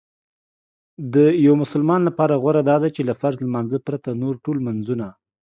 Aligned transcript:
یو 1.45 1.53
مسلمان 1.63 2.01
لپاره 2.07 2.33
غوره 2.43 2.61
داده 2.71 2.87
چې 2.95 3.01
له 3.09 3.13
فرض 3.21 3.37
لمانځه 3.45 3.77
پرته 3.87 4.09
نور 4.21 4.35
ټول 4.43 4.55
لمنځونه 4.59 5.07